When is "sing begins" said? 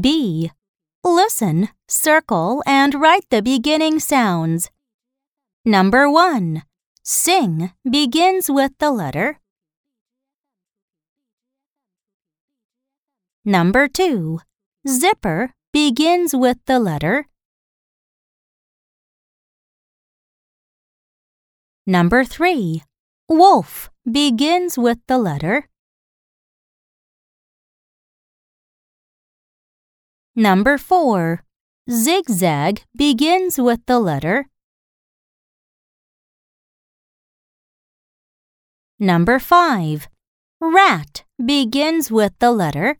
7.02-8.48